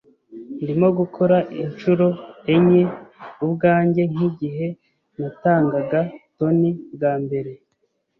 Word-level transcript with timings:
Ndimo 0.61 0.87
gukora 0.99 1.37
inshuro 1.63 2.07
enye 2.53 2.81
ubwanjye 3.45 4.01
nkigihe 4.11 4.67
natangaga 5.19 5.99
Tony 6.37 6.69
bwa 6.95 7.13
mbere. 7.23 7.51